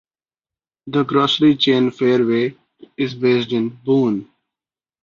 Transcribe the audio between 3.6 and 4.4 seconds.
Boone.